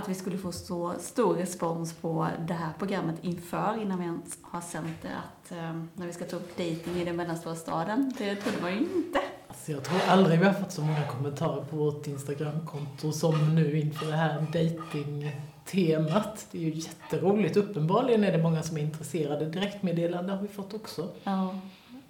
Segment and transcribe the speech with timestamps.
[0.00, 4.38] att vi skulle få så stor respons på det här programmet inför, innan vi ens
[4.42, 8.12] har sänt det, att eh, när vi ska ta upp dating i den mellanstora staden.
[8.18, 9.20] Det trodde man ju inte.
[9.48, 13.80] Alltså jag tror aldrig vi har fått så många kommentarer på vårt Instagramkonto som nu
[13.80, 16.46] inför det här dating-temat.
[16.50, 17.56] Det är ju jätteroligt.
[17.56, 19.46] Uppenbarligen är det många som är intresserade.
[19.46, 21.08] Direktmeddelande har vi fått också.
[21.24, 21.60] Ja,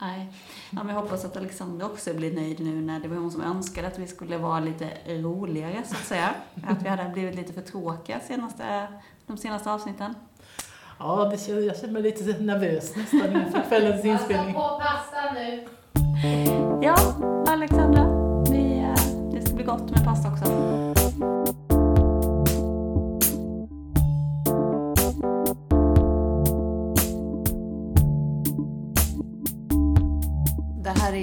[0.00, 0.32] nej.
[0.70, 3.42] Ja, men jag hoppas att Alexandra också blir nöjd nu när det var hon som
[3.42, 6.34] önskade att vi skulle vara lite roligare, så att säga.
[6.66, 8.88] Att vi hade blivit lite för tråkiga senaste,
[9.26, 10.14] de senaste avsnitten.
[10.98, 14.54] Ja, det jag känner mig lite nervös nästan inför kvällens inspelning.
[14.54, 15.68] Passa på pasta nu.
[16.82, 16.96] Ja,
[17.52, 18.04] Alexandra,
[18.50, 20.99] vi, eh, det ska bli gott med pasta också.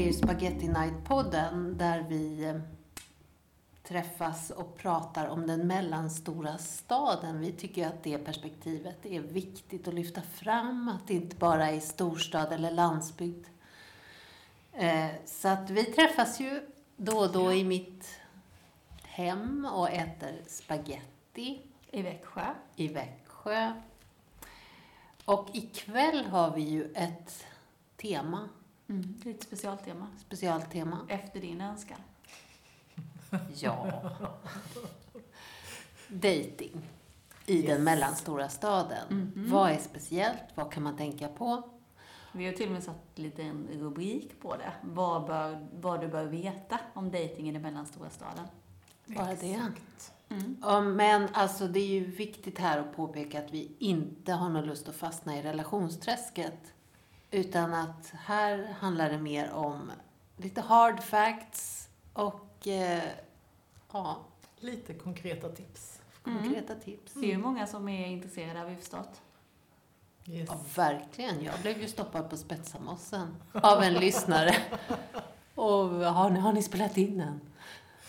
[0.07, 2.55] Ju Spaghetti Night-podden där vi eh,
[3.83, 7.39] träffas och pratar om den mellanstora staden.
[7.39, 11.79] Vi tycker att det perspektivet är viktigt att lyfta fram, att det inte bara är
[11.79, 13.45] storstad eller landsbygd.
[14.73, 16.61] Eh, Så att vi träffas ju
[16.97, 18.19] då och då i mitt
[19.03, 22.45] hem och äter spaghetti I Växjö.
[22.75, 23.71] i Växjö.
[25.25, 27.45] Och ikväll har vi ju ett
[27.97, 28.49] tema,
[28.89, 30.07] Mm, det är ett specialtema.
[30.25, 30.99] specialtema.
[31.09, 31.97] Efter din önskan.
[33.55, 34.01] Ja.
[36.07, 36.81] Dating
[37.45, 39.07] i den mellanstora staden.
[39.09, 39.51] Mhm.
[39.51, 40.43] Vad är speciellt?
[40.55, 41.69] Vad kan man tänka på?
[42.31, 44.71] Vi har till och med satt lite en rubrik på det.
[44.81, 48.47] Vad, bör, vad du bör veta om dating i den mellanstora staden.
[49.05, 49.61] Bara det.
[50.29, 50.57] Mm.
[50.61, 54.65] Ja, men alltså det är ju viktigt här att påpeka att vi inte har någon
[54.65, 56.73] lust att fastna i relationsträsket.
[57.31, 59.91] Utan att här handlar det mer om
[60.37, 63.03] lite hard facts och eh,
[63.91, 64.17] ja,
[64.59, 65.99] Lite konkreta tips.
[66.23, 67.13] konkreta tips.
[67.13, 69.21] Det är ju många som är intresserade, har vi förstått.
[70.25, 70.49] Yes.
[70.51, 71.43] Ja, verkligen.
[71.43, 74.55] Jag blev ju stoppad på Spetsamossen av en lyssnare.
[75.55, 77.41] Och har ni, har ni spelat in den?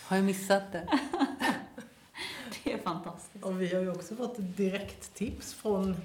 [0.03, 0.87] Har jag missat det?
[2.63, 3.43] Det är fantastiskt.
[3.45, 5.95] Och vi har ju också fått ett direkt tips från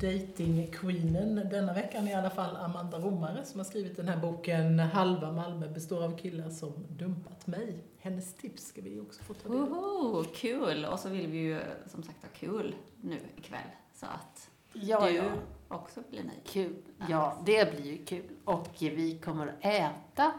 [0.00, 5.32] dating-queenen denna veckan i alla fall, Amanda Romare, som har skrivit den här boken Halva
[5.32, 7.76] Malmö består av killar som dumpat mig.
[7.98, 10.26] Hennes tips ska vi också få ta del av.
[10.34, 10.84] Kul!
[10.84, 13.60] Och så vill vi ju som sagt ha kul nu ikväll.
[13.94, 15.24] Så att Ja, du ja.
[15.68, 16.40] också blir nöjd.
[16.44, 16.76] Kul.
[17.08, 18.24] Ja, det blir ju kul.
[18.44, 20.32] Och vi kommer att äta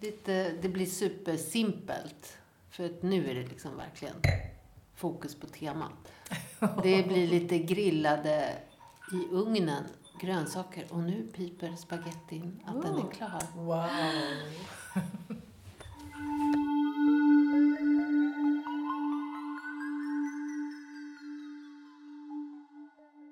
[0.00, 2.38] lite, det blir supersimpelt.
[2.70, 4.14] För att nu är det liksom verkligen
[4.94, 6.12] fokus på temat.
[6.82, 8.52] Det blir lite grillade
[9.12, 9.84] i ugnen
[10.20, 10.86] grönsaker.
[10.90, 13.42] Och nu piper spagettin att den är klar.
[13.56, 13.88] Wow!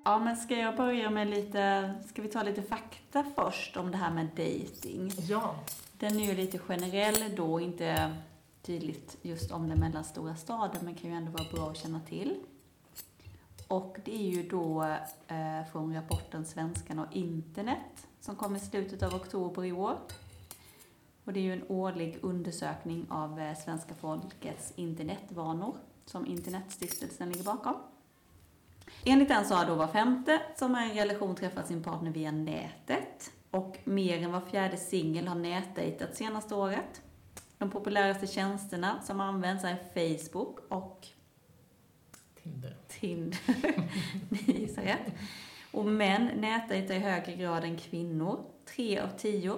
[0.05, 3.97] Ja, men ska jag börja med lite, ska vi ta lite fakta först om det
[3.97, 5.11] här med dating?
[5.29, 5.55] Ja,
[5.97, 8.15] Den är ju lite generell då, inte
[8.61, 12.35] tydligt just om den mellanstora staden, men kan ju ändå vara bra att känna till.
[13.67, 14.83] Och det är ju då
[15.27, 19.97] eh, från rapporten Svenskan och internet som kom i slutet av oktober i år.
[21.23, 27.43] Och det är ju en årlig undersökning av eh, svenska folkets internetvanor som Internetstiftelsen ligger
[27.43, 27.75] bakom.
[29.05, 32.31] Enligt den så har då var femte som har en relation träffat sin partner via
[32.31, 33.31] nätet.
[33.51, 37.01] Och mer än var fjärde singel har nätdejtat senaste året.
[37.57, 41.07] De populäraste tjänsterna som används är Facebook och
[42.47, 42.75] Tinder.
[42.87, 43.39] Tinder.
[44.29, 45.13] Ni gissar rätt.
[45.71, 48.45] Och män nätdejtar i högre grad än kvinnor.
[48.65, 49.57] Tre av tio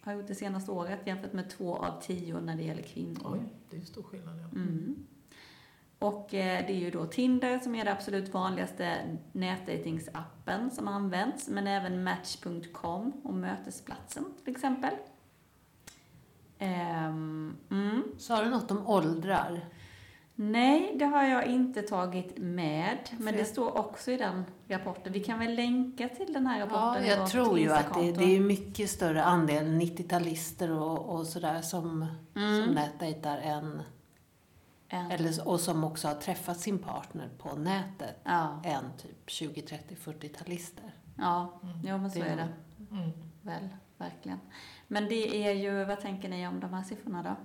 [0.00, 3.32] har gjort det senaste året jämfört med två av tio när det gäller kvinnor.
[3.32, 3.40] Oj,
[3.70, 4.38] det är ju stor skillnad.
[4.38, 4.60] Ja.
[4.60, 5.06] Mm.
[5.98, 11.48] Och eh, det är ju då Tinder som är det absolut vanligaste nätdatingsappen som används,
[11.48, 14.94] men även Match.com och Mötesplatsen till exempel.
[16.58, 18.02] Ehm, mm.
[18.18, 19.60] Sa du något om åldrar?
[20.40, 25.12] Nej, det har jag inte tagit med, men det står också i den rapporten.
[25.12, 28.12] Vi kan väl länka till den här Ja, rapporten i jag tror ju att det,
[28.12, 32.06] det är mycket större andel 90-talister och, och sådär som,
[32.36, 32.64] Mm.
[32.64, 33.82] som nätdejtar än,
[34.88, 39.62] En- eller, och som också har träffat sin partner på nätet Ja, än typ 20,
[39.62, 40.94] 30, 40-talister.
[41.16, 42.48] ja, ja men så Det- är det
[42.90, 43.10] Mm.
[43.42, 44.38] väl, verkligen.
[44.88, 47.36] Men det är ju, vad tänker ni om de här siffrorna då?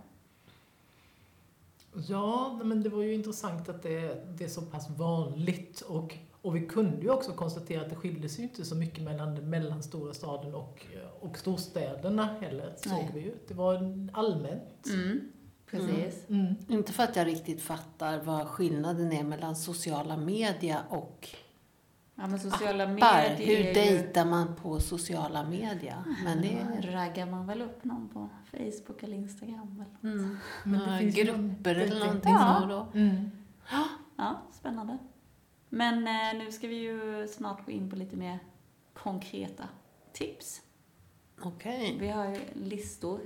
[2.08, 6.56] Ja, men det var ju intressant att det, det är så pass vanligt och, och
[6.56, 10.14] vi kunde ju också konstatera att det skilde sig inte så mycket mellan den mellanstora
[10.14, 10.86] staden och,
[11.20, 13.12] och storstäderna heller, såg Nej.
[13.14, 13.34] vi ju.
[13.48, 13.76] Det var
[14.14, 14.86] allmänt.
[14.94, 15.32] Mm.
[15.66, 16.30] Precis.
[16.30, 16.56] Mm.
[16.70, 21.30] Inte för att jag riktigt fattar vad skillnaden är mellan sociala media och
[22.16, 22.94] Ja, men sociala appar.
[23.30, 26.04] medier Hur dejtar man på sociala media?
[26.24, 26.92] Men det är...
[26.92, 29.86] raggar man väl upp någon på Facebook eller Instagram.
[30.02, 30.14] Eller?
[30.16, 30.38] Mm.
[30.64, 32.58] Men det Ja, finns ju grupper eller någon- någonting Ja.
[32.62, 32.88] så då.
[33.00, 33.32] Mm.
[34.18, 34.98] Ja, spännande.
[35.70, 38.40] Men eh, nu ska vi ju snart gå in på lite mer
[38.94, 39.64] konkreta
[40.14, 40.62] tips.
[41.42, 41.98] Okej.
[42.00, 43.20] Vi har ju listor.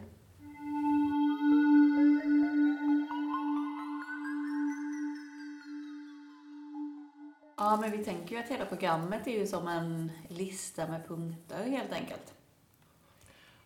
[7.58, 11.64] Ja, men vi tänker ju att hela programmet är ju som en lista med punkter
[11.64, 12.34] helt enkelt.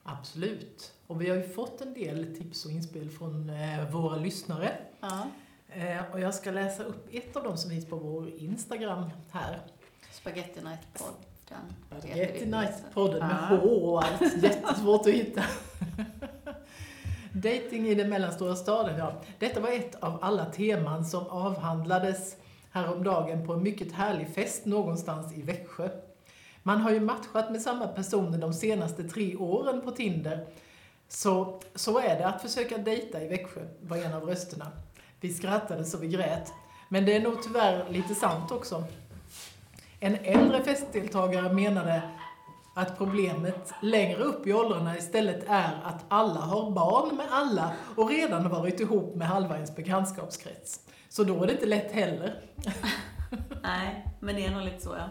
[0.03, 0.93] Absolut.
[1.07, 4.71] Och vi har ju fått en del tips och inspel från eh, våra lyssnare.
[4.99, 5.27] Ja.
[5.69, 9.59] Eh, och jag ska läsa upp ett av dem som finns på vår Instagram här.
[10.11, 11.73] Spaghetti Night-podden.
[11.87, 13.57] Spaghetti Night-podden med Ja.
[13.57, 14.43] H och allt.
[14.43, 15.43] Jättesvårt att hitta.
[17.33, 19.21] Dating i den mellanstora staden, ja.
[19.39, 22.35] Detta var ett av alla teman som avhandlades
[22.71, 25.89] häromdagen på en mycket härlig fest någonstans i Växjö.
[26.63, 30.45] Man har ju matchat med samma personer de senaste tre åren på Tinder.
[31.07, 34.67] Så, så är det att försöka dejta i Växjö, var en av rösterna.
[35.19, 36.53] Vi skrattade så vi grät.
[36.89, 38.83] Men det är nog tyvärr lite sant också.
[39.99, 42.01] En äldre festdeltagare menade
[42.73, 48.09] att problemet längre upp i åldrarna istället är att alla har barn med alla och
[48.09, 50.79] redan har varit ihop med halva ens bekantskapskrets.
[51.09, 52.41] Så då är det inte lätt heller.
[53.63, 55.09] Nej, men det är nog lite så ja.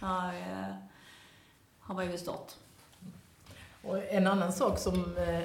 [0.00, 0.74] Ja, eh,
[1.80, 2.58] har man ju förstått.
[3.82, 5.42] Och en annan sak som eh,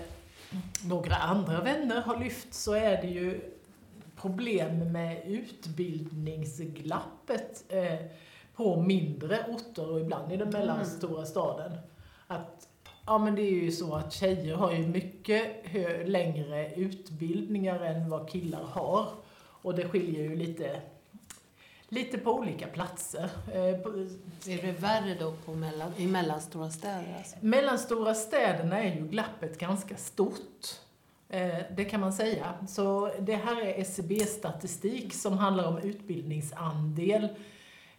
[0.85, 3.41] några andra vänner har lyft så är det ju
[4.15, 7.99] problem med utbildningsglappet eh,
[8.63, 11.71] på mindre orter och ibland i den mellanstora staden.
[12.27, 12.67] Att,
[13.05, 15.65] ja men det är ju så att tjejer har ju mycket
[16.09, 19.05] längre utbildningar än vad killar har.
[19.63, 20.81] Och det skiljer ju lite,
[21.89, 23.29] lite på olika platser.
[23.53, 23.63] Eh,
[24.53, 27.15] Är det värre då på mellan, i mellanstora städer?
[27.17, 27.35] Alltså?
[27.41, 30.65] Mellanstora städerna är ju glappet ganska stort.
[31.29, 32.53] Eh, Det kan man säga.
[32.67, 37.27] Så det här är SCB-statistik som handlar om utbildningsandel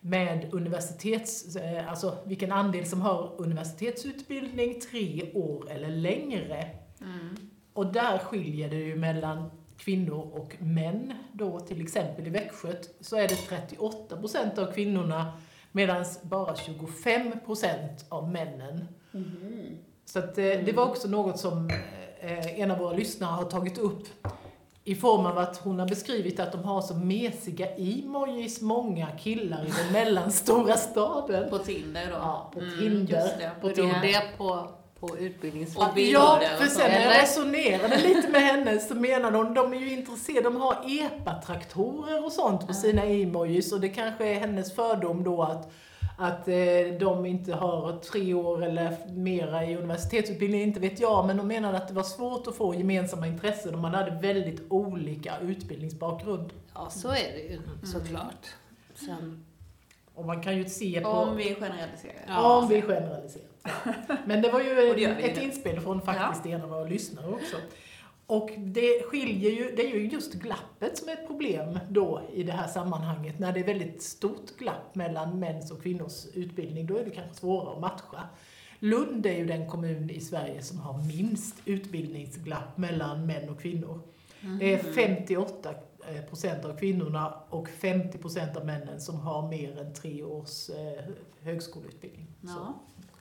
[0.04, 6.69] med universitets, eh, alltså vilken andel som har universitetsutbildning tre år eller längre.
[7.00, 7.37] Mm.
[7.72, 11.12] Och där skiljer det ju mellan kvinnor och män.
[11.32, 15.32] Då till exempel i Växjö så är det 38 procent av kvinnorna
[15.72, 18.88] medan bara 25 procent av männen.
[20.04, 21.70] Så att, eh, det var också något som
[22.20, 24.08] eh, en av våra lyssnare har tagit upp
[24.84, 29.64] i form av att hon har beskrivit att de har så mesiga emojis, många killar
[29.67, 31.50] i den mellanstora staden.
[31.50, 32.12] På Tinder då?
[32.12, 33.20] Ja, på Mm, Tinder.
[33.25, 33.50] just det.
[33.61, 34.00] På Beror Tinder.
[34.02, 34.67] det på,
[35.00, 35.88] på utbildningsfall?
[35.88, 39.55] Och bilder Ja, för så, sen när jag resonerade lite med henne så menade hon,
[39.55, 44.26] de är ju intresserade, de har epa-traktorer och sånt på sina emojis och det kanske
[44.28, 45.73] är hennes fördom då att
[46.17, 46.55] att eh,
[47.00, 51.76] de inte har tre år eller mera i universitetsutbildning, inte vet jag, men de menade
[51.76, 56.53] att det var svårt att få gemensamma intressen och man hade väldigt olika utbildningsbakgrund.
[56.75, 58.47] Ja, så är det ju såklart.
[58.94, 59.44] Sen,
[60.14, 61.09] Och man kan ju se på...
[61.09, 62.25] Om vi generaliserar.
[62.26, 62.59] Ja.
[62.59, 63.47] Om vi generaliserar.
[64.26, 67.56] Men det var ju det ett inspel från faktiskt en av våra lyssnare också.
[68.26, 72.42] Och det skiljer ju, det är ju just glappet som är ett problem då i
[72.42, 73.38] det här sammanhanget.
[73.38, 77.35] När det är väldigt stort glapp mellan mäns och kvinnors utbildning, då är det kanske
[77.35, 78.28] svårare att matcha.
[78.78, 84.00] Lund är ju den kommun i Sverige som har minst utbildningsglapp mellan män och kvinnor.
[84.61, 85.70] Det är 58
[86.08, 90.70] eh, procent av kvinnorna och 50 procent av männen som har mer än tre års
[90.70, 91.04] eh,
[91.40, 92.26] högskoleutbildning.
[92.42, 92.75] Så.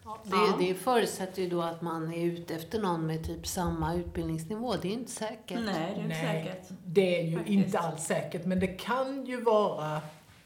[0.03, 0.17] Ja.
[0.23, 4.75] det, det förutsätter ju då att man är ute efter någon med typ samma utbildningsnivå.
[4.81, 5.59] Det är inte säkert.
[5.65, 6.43] Nej, det är inte Nej.
[6.43, 6.69] säkert.
[6.85, 7.65] Det är ju Faktiskt.
[7.65, 10.01] inte alls säkert, men det kan ju vara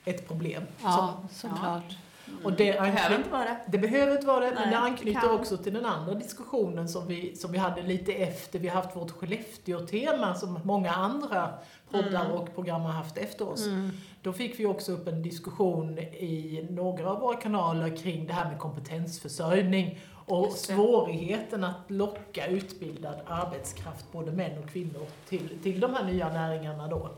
[0.06, 0.64] ett problem.
[0.84, 1.98] Ja, såklart.
[2.44, 3.58] Och det Det behöver inte vara det.
[3.68, 5.32] Det behöver inte vara det, men Nej, det det anknyter kan.
[5.40, 8.60] också till den andra diskussionen som vi, som vi hade lite efter.
[8.60, 11.50] Vi haft vårt Skellefteå-tema som många andra
[11.92, 12.32] poddar Mm.
[12.38, 13.66] och program har haft efter oss.
[13.66, 13.90] Mm.
[14.22, 18.50] Då fick vi också upp en diskussion i några av våra kanaler kring det här
[18.50, 20.52] med kompetensförsörjning och det.
[20.54, 26.88] svårigheten att locka utbildad arbetskraft, både män och kvinnor, till, till de här nya näringarna
[26.88, 27.10] då.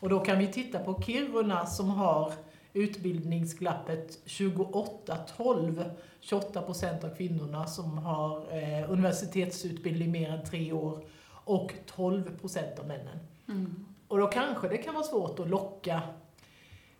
[0.00, 2.32] Och då kan vi titta på Kiruna som har
[2.74, 5.90] utbildningsglappet 28-12,
[6.20, 11.04] 28 procent av kvinnorna som har eh, universitetsutbildning mer än tre år
[11.44, 13.18] och 12 procent av männen.
[13.48, 13.86] Mm.
[14.08, 16.02] Och då kanske det kan vara svårt att locka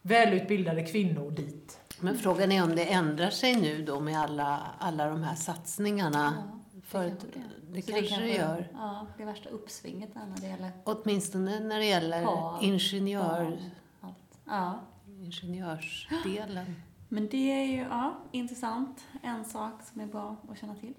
[0.03, 1.79] välutbildade kvinnor dit.
[2.01, 6.51] Men frågan är om det ändrar sig nu då med alla, alla de här satsningarna
[6.87, 8.69] Förut, kanske det Så kanske det gör.
[8.75, 14.39] Ja, det värsta uppsvinget när det gäller Åtminstone när det gäller Par, ingenjör, barn, allt.
[14.45, 14.81] Ja.
[15.25, 16.75] Ingenjörsdelen.
[17.09, 19.05] Men det är ju ja, intressant.
[19.23, 20.95] En sak som är bra att känna till.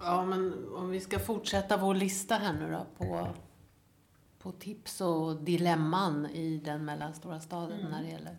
[0.00, 3.28] Ja, men om vi ska fortsätta vår lista här nu då på,
[4.38, 7.90] på tips och dilemman i den mellanstora staden Mm.
[7.90, 8.36] när det gäller...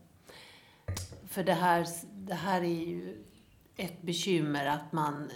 [1.27, 3.25] För det här, det här är ju
[3.75, 5.29] ett bekymmer att man,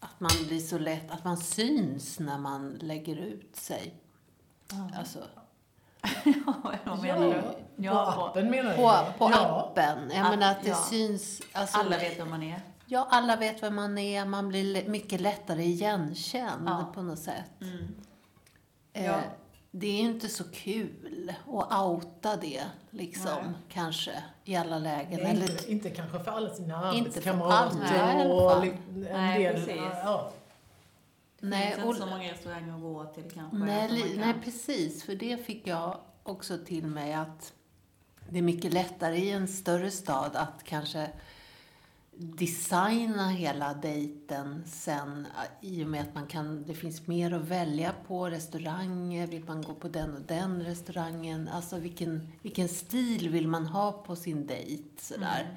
[0.00, 3.94] att man blir så lätt, att man syns när man lägger ut sig.
[4.98, 5.18] Alltså,
[6.24, 7.42] Ja, vad menar du?
[7.84, 8.76] Ja, på, appen menar du?
[8.76, 9.60] på, på ja.
[9.70, 10.10] appen.
[10.14, 10.76] Jag menar att det ja.
[10.90, 11.40] syns...
[11.52, 12.60] Alltså, alla vet vem man är.
[12.86, 14.24] Ja, alla vet vem man är.
[14.24, 16.92] Man blir mycket lättare igenkänd Ja.
[16.94, 17.50] på något sätt.
[17.60, 17.94] Mm.
[18.92, 19.20] Eh, Ja.
[19.70, 23.52] Det är ju inte så kul att outa det, liksom, Nej.
[23.68, 25.20] kanske, i alla lägen.
[25.22, 28.76] Nej, Eller, inte, inte kanske för alla sina Inte för arbetskamrater och en
[29.12, 29.54] Nej, del...
[29.54, 29.76] precis.
[29.76, 30.32] Ja,
[31.40, 33.56] Det nej, finns och, inte så många restauranger att gå till kanske.
[33.58, 35.02] nej, li, kan- nej, precis.
[35.04, 37.52] För det fick jag också till mig att
[38.28, 41.10] det är mycket lättare i en större stad att kanske
[42.22, 45.26] designa hela dejten sen
[45.60, 49.62] i och med att man kan, det finns mer att välja på, restauranger, vill man
[49.62, 54.46] gå på den och den restaurangen, alltså vilken, vilken stil vill man ha på sin
[54.46, 55.40] dejt sådär.
[55.40, 55.56] Mm.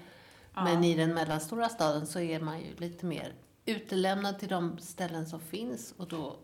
[0.53, 0.63] Ja.
[0.63, 3.33] Men i den mellanstora staden så är man ju lite mer
[3.65, 6.35] utelämnad till de ställen som finns och då,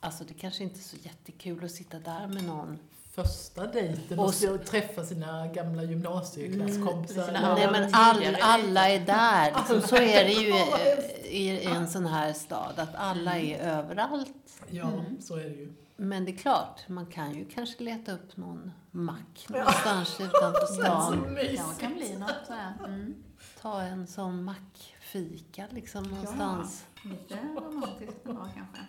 [0.00, 2.78] alltså det kanske inte är så jättekul att sitta där med någon
[3.22, 7.28] första dejten Och och, s- och träffa sina gamla gymnasieklasskompisar.
[7.28, 9.54] Mm, Ja, Nej, Ja, men all, alla är där.
[9.58, 13.58] Liksom, så är det ju Alla i, i en sån här stad, att alla är
[13.58, 14.62] överallt.
[14.70, 15.20] Ja, Mm.
[15.20, 15.72] så är det ju.
[15.96, 20.74] Men det är klart, man kan ju kanske leta upp någon mack någonstans utanför Så
[20.74, 21.34] stan.
[21.34, 22.72] Det kanske kan bli något sådär.
[22.86, 23.14] Mm.
[23.62, 26.84] Ta en sån mackfika liksom någonstans.
[27.04, 28.80] Lite romantiskt ändå kanske.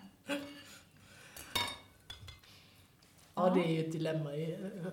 [3.42, 4.30] Ja, det är ju ett dilemma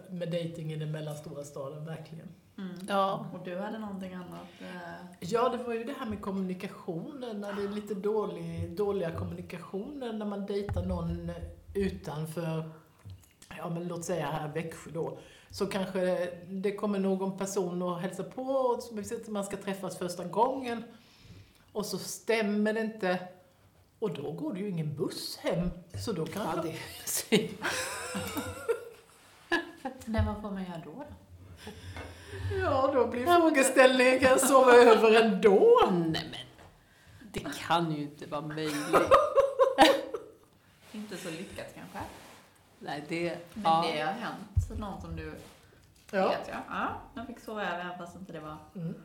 [0.09, 2.27] med dejting i den mellanstora staden, verkligen.
[2.57, 2.75] Mm.
[2.87, 3.25] Ja.
[3.33, 4.47] Och du hade någonting annat?
[4.59, 9.11] eh, Ja, det var ju det här med kommunikationen, när det är lite dålig, dåliga
[9.11, 11.31] kommunikationer när man dejtar någon
[11.75, 12.71] utanför,
[13.57, 18.23] ja men låt säga här Växjö då, så kanske det kommer någon person och hälsar
[18.23, 18.83] på, och
[19.27, 20.83] man ska träffas första gången,
[21.71, 23.19] och så stämmer det inte,
[23.99, 25.69] och då går det ju ingen buss hem,
[26.05, 26.57] så då kanske...
[26.57, 26.73] Ja,
[27.29, 27.49] det
[30.05, 30.91] Nej, vad får man göra då?
[30.91, 31.05] då?
[32.61, 35.79] Ja, då blir frågeställningen, kan jag sova över ändå?
[35.91, 36.39] Nej men,
[37.31, 38.75] det kan ju inte vara möjligt.
[40.91, 41.99] Inte så lyckat kanske.
[42.79, 43.37] Nej, det...
[43.53, 43.85] Men Ja.
[43.93, 44.67] det har hänt.
[44.67, 45.33] Så någon som du
[46.11, 46.57] Ja, vet ja.
[46.69, 48.57] Ja, jag fick sova över även fast inte det var...
[48.75, 48.95] mm.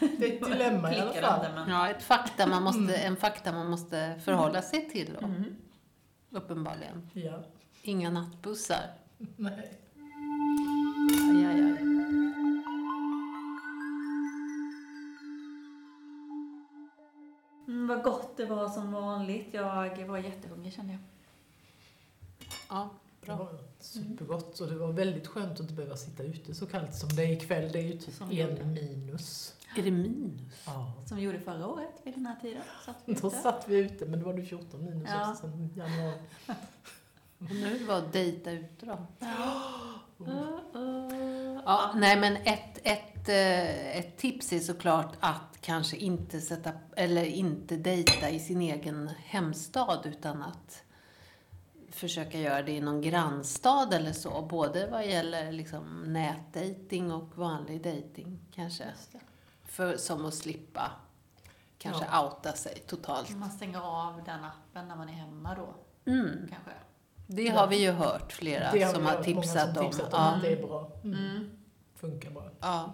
[0.00, 1.46] det är ett dilemma i alla fall.
[1.54, 1.70] men...
[1.70, 5.56] Ja, ett fakta man måste, en fakta man måste förhålla sig till då, Mm.
[6.30, 7.10] uppenbarligen.
[7.12, 7.42] Ja,
[7.86, 8.90] Inga nattbussar.
[9.36, 9.80] nej.
[11.30, 11.78] Aj, aj, aj.
[17.68, 19.48] Mm, vad gott det var som vanligt.
[19.54, 21.00] Jag var jättehungrig kände jag.
[22.68, 23.36] Ja, Det bra.
[23.36, 27.08] var supergott och det var väldigt skönt att inte behöva sitta ute så kallt som
[27.08, 27.72] det är ikväll.
[27.72, 28.48] Det är ju typ Som det är.
[28.60, 29.54] en minus.
[29.76, 30.62] Är det minus?
[30.66, 30.92] Ja.
[31.06, 32.62] Som vi gjorde förra året vid den här tiden.
[32.86, 35.30] Satt vi Då satt vi ute, men då var det 14 minus Ja.
[35.30, 36.18] också sen januari.
[37.38, 39.06] Det var dejta ute då?
[39.18, 39.70] Ja.
[41.66, 47.24] Ja, nej men ett, ett, eh, ett tips är såklart att kanske inte sätta, eller
[47.24, 50.82] inte dejta i sin egen hemstad utan att
[51.90, 54.42] försöka göra det i någon grannstad eller så.
[54.42, 58.84] Både vad gäller liksom nätdating och vanlig dating kanske.
[59.64, 60.90] För, som att slippa
[61.78, 63.30] kanske outa sig totalt.
[63.36, 65.74] Man stänger av den appen när man är hemma då,
[66.12, 66.48] Mm.
[66.50, 66.70] kanske.
[67.26, 69.90] Det har vi ju hört flera Det som har tipsat som om.
[69.90, 70.30] tipsat om Ja.
[70.34, 70.90] att det är bra.
[71.04, 71.18] Mm.
[71.18, 71.50] Mm.
[71.96, 72.50] Funkar bra.
[72.60, 72.92] Ja.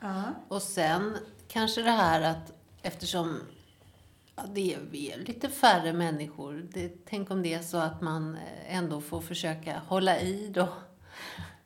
[0.00, 0.22] Ja.
[0.48, 1.16] Och sen
[1.48, 3.40] kanske det här att eftersom
[4.36, 6.66] ja, det är, vi är lite färre människor.
[6.72, 10.68] Det, tänk om det är så att man eh, ändå får försöka hålla i då.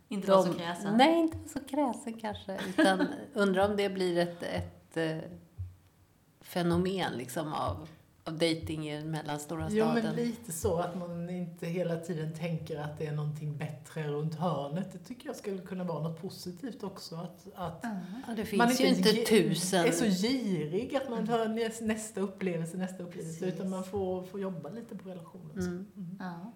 [0.08, 0.96] Inte vara så kräsen.
[0.96, 2.58] Nej, inte vara så kräsen kanske.
[2.68, 5.30] Utan undrar om det blir ett, ett eh,
[6.40, 7.88] fenomen liksom av,
[8.24, 10.04] av dating i den mellanstora Jo, staden.
[10.04, 14.34] men lite så att man inte hela tiden tänker att det är någonting bättre runt
[14.34, 14.92] hörnet.
[14.92, 17.16] Det tycker jag skulle kunna vara något positivt också.
[17.16, 17.84] Att, att
[18.26, 19.84] ja, det man finns ju inte tusen...
[19.86, 23.38] är så girig att man tar näs- nästa upplevelse, nästa upplevelse.
[23.40, 23.54] Precis.
[23.54, 25.58] Utan man får, får jobba lite på relationen.
[25.58, 25.86] Mm.
[25.96, 26.16] Mm.
[26.20, 26.52] Ja.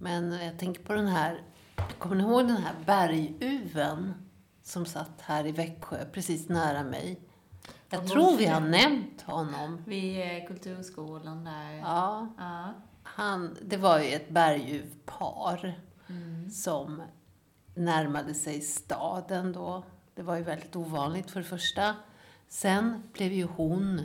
[0.00, 1.42] Men jag tänker på den här
[1.98, 4.14] Kommer ni ihåg den här berguven
[4.62, 7.20] som satt här i Växjö, precis nära mig?
[7.90, 9.82] Jag Ja, tror vi har nämnt honom.
[9.86, 11.72] Vid kulturskolan där.
[11.72, 12.72] Ja, Ja.
[13.02, 16.50] han, det var ju ett berguvpar Mm.
[16.50, 17.02] som
[17.74, 19.82] närmade sig staden då.
[20.14, 21.94] Det var ju väldigt ovanligt för det första.
[22.48, 24.00] Sen blev ju hon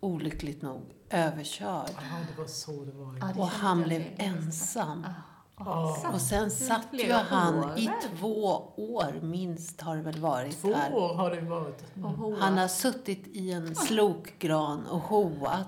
[0.00, 1.90] olyckligt nog överkörd.
[1.96, 3.18] Ja, det var så det var.
[3.20, 5.06] Ja, det Och han blev ensam.
[5.06, 5.12] Ja.
[5.58, 5.96] Ja.
[6.14, 10.74] Och sen satt ju han år, i två år minst har det väl varit Två
[10.74, 10.94] här.
[10.94, 11.96] år har det varit.
[11.96, 12.40] Mm.
[12.40, 15.66] Han har suttit i en slokgran och hoat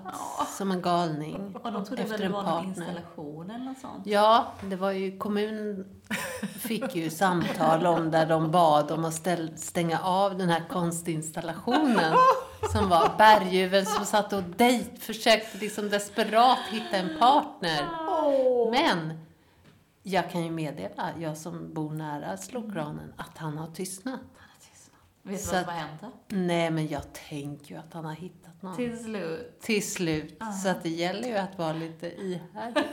[0.57, 2.67] som en galning och de trodde väl efter det en var någon partner.
[2.69, 4.07] installation eller något sånt.
[4.07, 5.85] Ja, det var ju kommunen
[6.59, 12.13] fick ju samtal om där de bad om att ställ, stänga av den här konstinstallationen
[12.73, 17.85] som var berguven som satt och dejt, försökte liksom desperat hitta en partner.
[18.71, 19.26] Men
[20.07, 24.19] jag kan ju meddela, jag som bor nära slokgranen, att han har tystnat.
[25.23, 26.11] Vet du vad som har hänt då?
[26.27, 28.75] Nej, men jag tänker ju att han har hittat någon.
[28.75, 29.61] Till slut.
[29.61, 30.35] Till slut.
[30.39, 30.51] Ja.
[30.51, 32.83] Så att det gäller ju att vara lite ihärdig.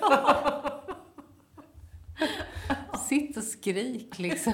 [3.08, 4.52] Sitt och skrik liksom.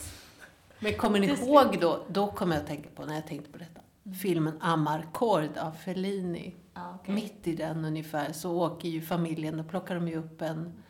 [0.78, 3.58] Men kommer ni ihåg då, då kommer jag att tänka på, när jag tänkte på
[3.58, 3.80] detta,
[4.22, 6.54] filmen Amarcord av Fellini.
[6.74, 7.14] Ja, okej.
[7.14, 10.82] Mitt i den ungefär så åker ju familjen, då plockar de ju upp en,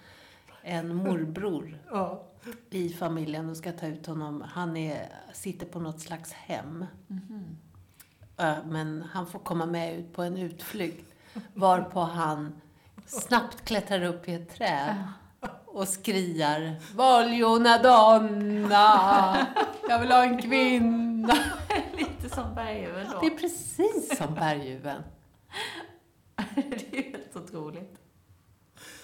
[0.62, 2.22] en morbror Ja.
[2.70, 4.44] i familjen och ska ta ut honom.
[4.48, 6.86] Han är, sitter på något slags hem.
[8.36, 11.14] Ö, Men han får komma med ut på en utflykt.
[11.54, 12.60] Varpå han
[13.06, 14.94] snabbt klättrar upp i ett träd
[15.66, 19.46] och skriar Voglio donna!
[19.88, 21.34] Jag vill ha en kvinna!
[21.96, 23.20] Lite som berguven då.
[23.20, 25.02] Det är precis som berguven.
[26.54, 27.98] det är helt otroligt.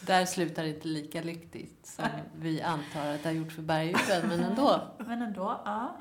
[0.06, 2.04] Där slutar det inte lika lyckligt som
[2.36, 4.80] vi antar att det har gjort för berguven, men ändå.
[4.98, 5.96] Men ändå, ja.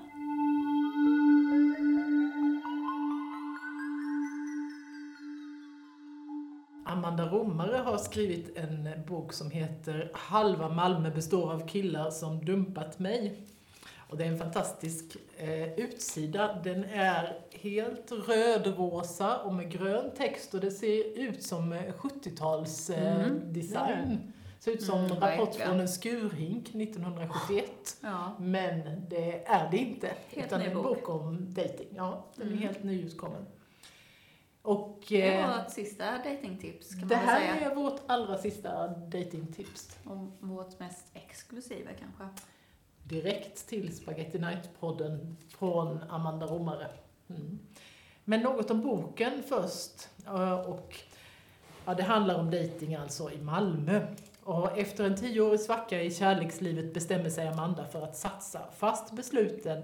[6.86, 13.00] Amanda Romare har skrivit en bok som heter Halva Malmö består av killar som dumpat
[13.00, 13.48] mig.
[14.10, 16.60] Och det är en fantastisk eh, utsida.
[16.64, 22.90] Den är helt rödrosa och med grön text och det ser ut som eh, 70-tals
[22.90, 24.32] eh, Mm.
[24.60, 25.68] Ser ut som Mm, rapport verkligen.
[25.70, 27.98] från en skurhink 1971.
[28.02, 28.36] ja.
[28.40, 30.08] Men det är det inte.
[30.30, 30.84] Helt utan ny en bok.
[30.84, 31.88] bok om dating.
[31.96, 32.64] Ja, den är Mm.
[32.64, 33.46] helt nyutkommen.
[34.62, 37.72] Och Det eh, var ett sista datingtips kan man det här säga.
[37.72, 39.98] är vårt allra sista datingtips.
[40.06, 40.18] Och
[40.48, 42.42] vårt mest exklusiva kanske.
[43.10, 46.88] Direkt till Spaghetti Night-podden från Amanda Romare.
[47.30, 47.60] Mm.
[48.24, 50.10] Men något om boken först.
[50.26, 50.96] Eh, och,
[51.86, 54.08] ja, det handlar om dating alltså i Malmö.
[54.44, 58.60] Och efter en tioårig svacka i kärlekslivet bestämmer sig Amanda för att satsa.
[58.78, 59.84] Fast besluten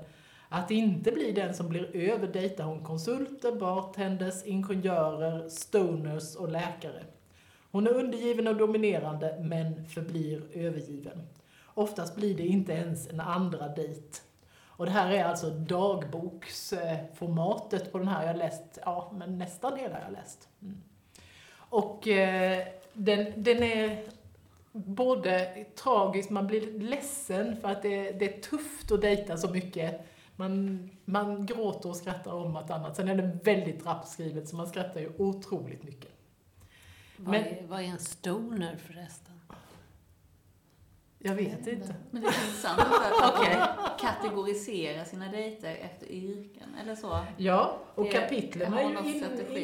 [0.49, 7.03] att inte bli den som blir över dejtar hon konsulter, bartenders, ingenjörer, stoners och läkare.
[7.71, 11.21] Hon är undergiven och dominerande, men förblir övergiven.
[11.73, 14.19] Oftast blir det inte ens en andra dejt.
[14.75, 18.21] Och det här är alltså dagboksformatet på den här.
[18.21, 20.47] Jag har läst, ja men nästan hela jag har läst.
[20.61, 20.77] Mm.
[21.55, 24.03] Och eh, den, den är
[24.71, 30.01] både tragisk, man blir ledsen för att det, det är tufft att dejta så mycket.
[30.35, 32.95] Man, man gråter och skrattar om vartannat.
[32.95, 36.11] Sen är det väldigt rappt skrivet så man skrattar ju otroligt mycket.
[37.17, 39.32] Vad, Men- är, vad är en stoner förresten?
[41.25, 41.95] Jag vet inte.
[42.11, 43.55] Men det är intressant att Okej.
[43.55, 47.19] de kategoriserar sina dejter efter yrken eller så.
[47.37, 48.89] Ja, och Det- kapitlen har är ju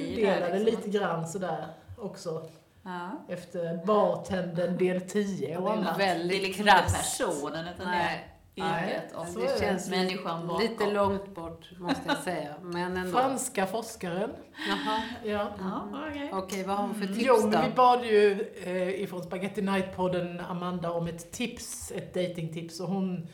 [0.09, 0.65] indelade liksom.
[0.85, 1.67] lite grann sådär
[1.97, 2.45] också.
[2.83, 3.09] Ja.
[3.29, 5.97] Efter bartendern del 10 Det och annat.
[5.97, 7.97] Det är väldigt liksom inte personen utan Nej.
[7.97, 9.59] det är yrket Nej, är det.
[9.59, 10.61] Känns människan bakom.
[10.61, 12.55] lite långt bort, måste jag säga.
[12.61, 13.17] Men ändå.
[13.17, 14.31] Franska forskaren.
[14.69, 15.01] Jaha.
[15.23, 15.47] Ja.
[15.59, 16.29] Ja, okej.
[16.33, 17.61] Okej, vad har hon för tips Jo, då?
[17.61, 23.27] vi bad ju eh, ifrån Spaghetti Night-podden Amanda om ett tips, ett datingtips och hon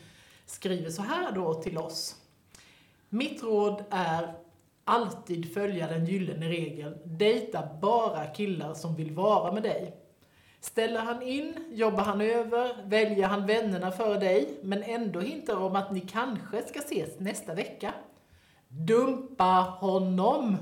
[0.46, 2.16] skriver så här då till oss.
[3.08, 4.34] Mitt råd är
[4.84, 6.96] alltid följa den gyllene regeln.
[7.04, 9.94] Dejta bara killar som vill vara med dig.
[10.66, 15.76] Ställer han in, jobbar han över, väljer han vännerna före dig, men ändå hintar om
[15.76, 17.94] att ni kanske ska ses nästa vecka.
[18.68, 20.56] Dumpa honom!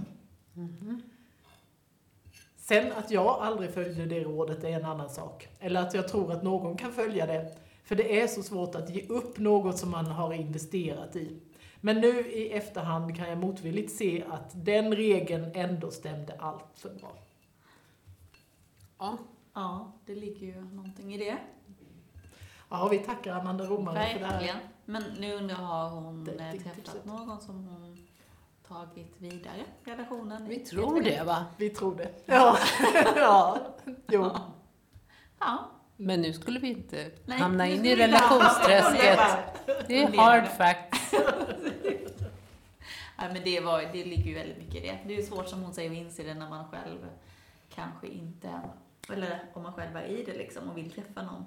[2.56, 5.48] Sen att jag aldrig följde det rådet är en annan sak.
[5.60, 7.56] Eller att jag tror att någon kan följa det.
[7.84, 11.40] För det är så svårt att ge upp något som man har investerat i.
[11.80, 16.94] Men nu i efterhand kan jag motvilligt se att den regeln ändå stämde allt för
[16.94, 17.12] bra.
[18.98, 19.18] Ja.
[19.54, 21.36] Ja, det ligger ju någonting i det.
[22.68, 24.32] Ja, vi tackar Amanda Romare för det här.
[24.32, 24.56] Verkligen.
[24.84, 26.84] Men nu undrar jag, har hon eh, Datingtipset.
[26.84, 28.06] träffat någon som hon
[28.68, 30.48] tagit vidare relationen?
[30.48, 31.44] Vi tror det va?
[31.56, 32.10] Vi tror det.
[32.26, 32.58] Ja,
[33.16, 33.58] ja.
[34.08, 34.30] jo.
[35.38, 35.70] Ja.
[35.96, 39.18] Men nu skulle vi inte Nej, hamna in i relationsträsket.
[39.88, 41.12] Det är hard facts.
[43.18, 44.98] Nej, men det, var, det ligger ju väldigt mycket i det.
[45.06, 46.98] Det är ju svårt som hon säger att inse det när man själv
[47.74, 48.60] kanske inte,
[49.12, 51.44] eller om man själv är i det liksom och vill träffa någon.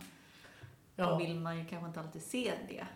[0.95, 1.17] Då Ja.
[1.17, 2.87] vill man ju kanske inte alltid se det.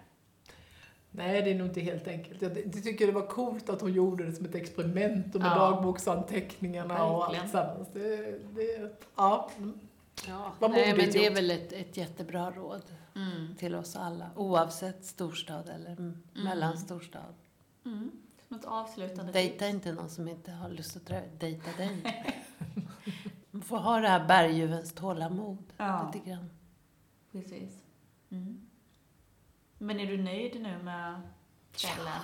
[1.14, 2.42] Nej, det är nog inte helt enkelt.
[2.42, 5.56] Jag tycker det var coolt att hon gjorde det som ett experiment och med Ja.
[5.56, 7.44] dagboksanteckningarna och Verkligen.
[7.44, 7.88] alltsammans.
[7.94, 9.50] Det, det, ja.
[10.28, 12.82] Ja, Vad nej, men det är väl ett, ett jättebra råd
[13.16, 13.56] Mm.
[13.56, 16.24] till oss alla, oavsett storstad eller mm.
[16.34, 17.34] mellanstorstad.
[17.86, 18.12] Mm.
[18.48, 21.98] Som ett avslutande Dejta inte någon som inte har lust att dejta dig.
[23.62, 26.12] Man får ha det här berguvens tålamod Ja.
[26.14, 26.50] lite grann.
[27.32, 27.84] Precis.
[28.30, 28.70] Mm.
[29.78, 31.22] Men är du nöjd nu med
[31.72, 32.22] kvällen?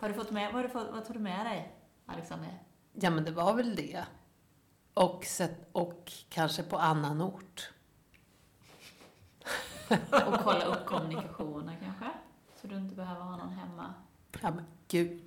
[0.00, 2.62] Har du fått med, vad, har du fått, vad tar du med dig, Alexander?
[2.92, 4.04] Ja, men det var väl det.
[4.94, 5.24] Och,
[5.72, 7.70] och kanske på annan ort.
[10.10, 12.10] Och kolla upp kommunikationen kanske?
[12.60, 13.94] Så du inte behöver ha någon hemma.
[14.42, 15.20] Ja, men gud,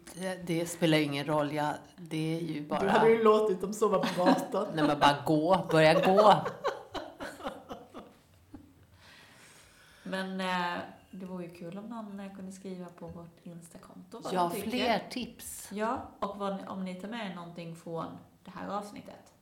[0.45, 1.53] det, spelar ju ingen roll.
[1.53, 2.89] Jag, det är ju Du bara...
[2.89, 4.67] hade ju låtit dem sova på gatan.
[4.75, 6.45] När man bara gå, börja gå.
[10.03, 14.33] Men eh, det vore ju kul om någon eh, kunde skriva på vårt Instakonto vad
[14.33, 15.69] Ja, fler tips.
[15.71, 18.05] Ja, och vad, om ni tar med er någonting från
[18.43, 19.33] det här avsnittet.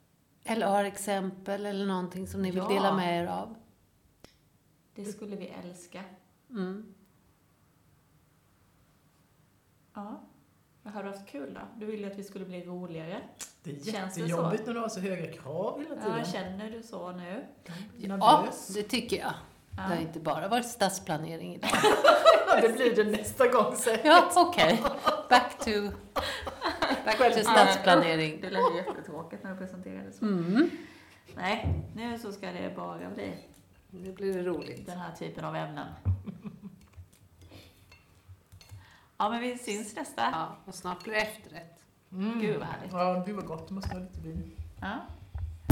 [0.43, 2.67] Eller har exempel eller någonting som ni vill Ja.
[2.67, 3.55] dela med er av.
[4.95, 6.03] Det skulle vi älska.
[6.49, 6.93] Mm.
[9.93, 10.21] Ja.
[10.83, 11.61] Har du haft kul då?
[11.79, 13.21] Du ville att vi skulle bli roligare.
[13.63, 16.17] Det är Känns det jättejobbigt när du har så höga krav hela tiden.
[16.17, 17.45] Ja, känner du så nu?
[17.97, 19.33] Ja, det tycker jag.
[19.77, 19.83] Ja.
[19.89, 21.69] Det har inte bara varit stadsplanering idag.
[22.61, 24.05] Det blir det nästa gång säkert.
[24.05, 24.83] Ja, okej.
[25.29, 25.71] Back to,
[27.05, 28.41] back to stadsplanering.
[28.41, 30.25] Det lät ju jättetråkigt när du presenterade så.
[30.25, 30.69] Mm.
[31.35, 33.33] Nej, nu så ska det bara bli
[33.89, 34.85] Nu blir det roligt.
[34.85, 35.87] den här typen av ämnen.
[39.23, 40.21] Ja, men vi syns nästa.
[40.21, 41.79] Ja, och snart blir det efterrätt.
[42.11, 42.39] Mm.
[42.41, 42.91] Gud vad härligt.
[42.91, 43.67] Ja, gud vad gott.
[43.67, 44.51] Det måste vara lite vin.
[44.81, 44.87] Ja.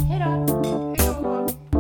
[0.10, 0.64] Hej då!
[0.98, 1.71] Hej då!